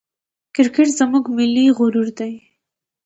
[0.55, 2.33] کرکټ زموږ ملي غرور دئ.